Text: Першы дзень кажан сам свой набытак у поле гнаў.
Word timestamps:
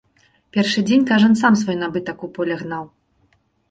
Першы 0.57 0.83
дзень 0.87 1.05
кажан 1.13 1.37
сам 1.43 1.53
свой 1.63 1.79
набытак 1.85 2.17
у 2.29 2.35
поле 2.39 2.55
гнаў. 2.67 2.93